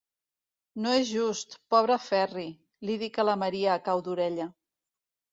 No 0.85 0.93
és 0.99 1.09
just, 1.09 1.51
pobre 1.73 1.97
Ferri 2.05 2.45
–li 2.49 2.95
dic 3.03 3.19
a 3.19 3.25
la 3.29 3.35
Maria 3.43 3.69
a 3.75 3.83
cau 3.89 4.01
d'orella–. 4.09 4.49